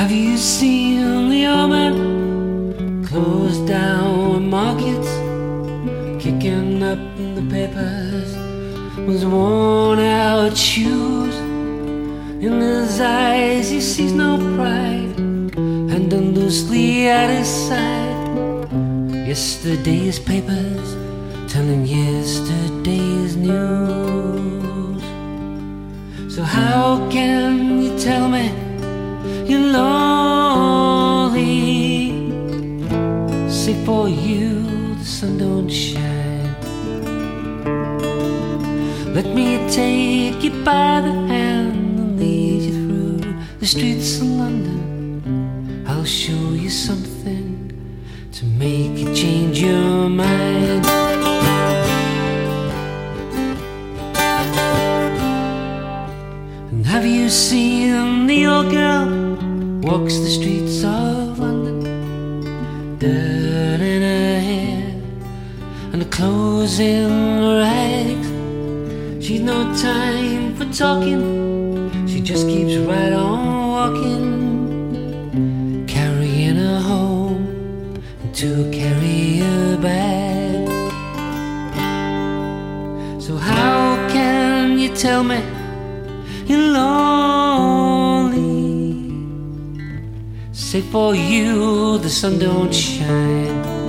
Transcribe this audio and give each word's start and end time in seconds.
Have 0.00 0.12
you 0.12 0.38
seen 0.38 1.28
the 1.28 1.46
old 1.46 1.72
man 1.72 3.04
close 3.04 3.58
down 3.68 4.48
markets, 4.48 5.10
kicking 6.24 6.82
up 6.82 6.98
the 7.18 7.46
papers 7.50 8.34
with 9.06 9.24
worn 9.24 9.98
out 9.98 10.56
shoes? 10.56 11.36
In 12.46 12.60
his 12.62 12.98
eyes, 12.98 13.68
he 13.68 13.82
sees 13.82 14.12
no 14.12 14.38
pride, 14.56 15.18
and 15.18 16.10
loosely 16.34 17.06
at 17.06 17.28
his 17.28 17.48
side, 17.68 18.72
yesterday's 19.28 20.18
papers 20.18 20.96
telling 21.52 21.84
yesterday's 21.84 23.36
news. 23.36 25.02
So, 26.34 26.42
how 26.42 27.06
can 27.10 27.82
you 27.82 27.98
tell 27.98 28.30
me 28.30 28.46
you're 29.46 29.60
lonely? 29.60 29.89
For 34.00 34.08
you, 34.08 34.62
the 34.96 35.04
sun 35.04 35.36
don't 35.36 35.68
shine. 35.68 36.54
Let 39.12 39.26
me 39.38 39.46
take 39.68 40.42
you 40.42 40.52
by 40.64 41.02
the 41.06 41.12
hand 41.32 41.98
and 42.00 42.18
lead 42.18 42.62
you 42.62 42.76
through 42.80 43.34
the 43.58 43.66
streets 43.66 44.20
of 44.22 44.28
London. 44.42 45.84
I'll 45.86 46.10
show 46.22 46.44
you 46.62 46.70
something 46.70 47.52
to 48.32 48.44
make 48.46 48.96
you 49.02 49.14
change 49.14 49.60
your 49.60 50.08
mind. 50.08 50.86
And 56.70 56.86
have 56.86 57.04
you 57.04 57.28
seen 57.28 58.26
the 58.26 58.46
old 58.46 58.70
girl 58.70 59.10
walks 59.82 60.14
the 60.24 60.30
streets 60.38 60.84
of 60.84 61.38
London? 61.38 61.60
Hair 63.02 63.39
and 65.92 66.02
her 66.02 66.08
clothes 66.08 66.78
in 66.78 67.10
rags. 67.58 68.28
She's 69.24 69.40
no 69.40 69.74
time 69.76 70.54
for 70.54 70.66
talking. 70.66 72.06
She 72.06 72.20
just 72.20 72.46
keeps 72.46 72.76
right 72.76 73.12
on 73.12 73.68
walking, 73.68 74.16
carrying 75.86 76.56
her 76.56 76.80
home 76.80 78.02
to 78.34 78.70
carry 78.70 79.00
carrier 79.40 79.76
bag. 79.78 80.68
So 83.20 83.36
how 83.36 83.96
can 84.08 84.78
you 84.78 84.94
tell 84.94 85.22
me 85.24 85.42
you're 86.46 86.72
lonely? 86.72 88.00
Say 90.52 90.80
for 90.80 91.14
you 91.14 91.98
the 91.98 92.10
sun 92.10 92.38
don't 92.38 92.72
shine. 92.74 93.79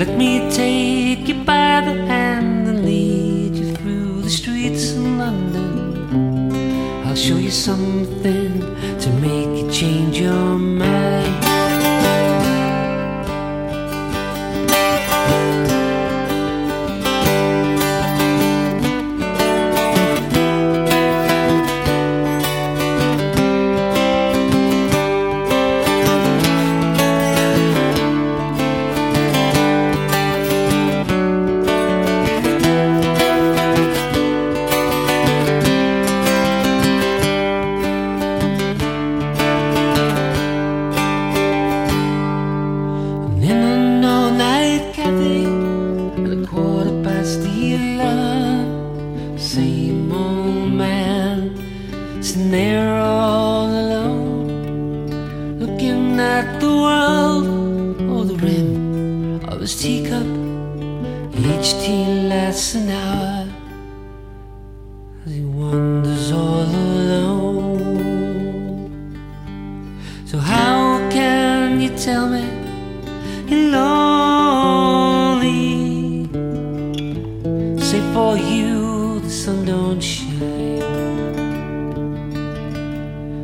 Let 0.00 0.16
me 0.16 0.50
take 0.50 1.28
you 1.28 1.44
by 1.44 1.82
the 1.82 1.92
hand 2.06 2.66
and 2.66 2.86
lead 2.86 3.54
you 3.54 3.76
through 3.76 4.22
the 4.22 4.30
streets 4.30 4.92
of 4.92 5.04
London. 5.04 7.06
I'll 7.06 7.14
show 7.14 7.36
you 7.36 7.50
something 7.50 8.60
to 8.98 9.10
make 9.20 9.62
you 9.62 9.70
change 9.70 10.18
your 10.18 10.56
mind. 10.56 11.19
All 52.98 53.68
alone, 53.68 55.58
looking 55.58 56.18
at 56.18 56.60
the 56.60 56.68
world 56.68 57.46
or 58.10 58.24
the 58.24 58.36
rim 58.36 59.44
of 59.48 59.60
his 59.60 59.74
teacup. 59.80 60.26
Each 61.34 61.72
tea 61.82 62.28
lasts 62.28 62.74
an 62.74 62.90
hour 62.90 63.48
as 65.24 65.32
he 65.32 65.44
wanders 65.44 66.32
all 66.32 66.62
alone. 66.62 67.80
So 70.26 70.38
how 70.38 70.98
can 71.10 71.80
you 71.80 71.90
tell 71.96 72.28
me? 72.28 72.44
you're 73.50 73.70
lonely. 73.70 73.89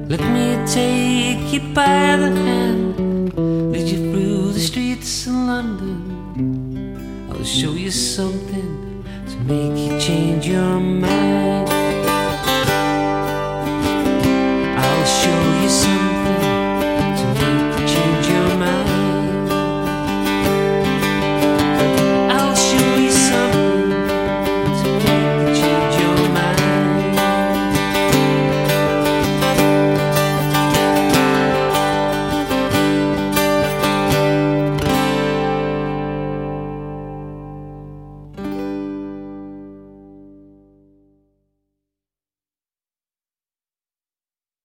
Let 0.09 0.21
me 0.21 0.57
take 0.67 1.53
you 1.53 1.75
by 1.75 2.17
the 2.17 2.31
hand, 2.31 3.37
lead 3.73 3.89
you 3.89 4.13
through 4.13 4.53
the 4.53 4.61
streets 4.61 5.27
of 5.27 5.33
London. 5.33 7.29
I'll 7.29 7.43
show 7.43 7.73
you 7.73 7.91
something 7.91 9.05
to 9.29 9.37
make 9.53 9.77
you 9.77 9.99
change 9.99 10.47
your 10.47 10.79
mind. 10.79 11.86